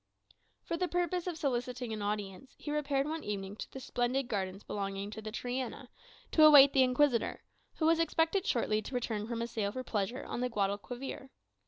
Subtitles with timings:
[0.63, 4.63] For the purpose of soliciting an audience, he repaired one evening to the splendid gardens
[4.63, 5.89] belonging to the Triana,
[6.31, 7.43] to await the Inquisitor,
[7.75, 11.29] who was expected shortly to return from a sail for pleasure on the Guadalquivir.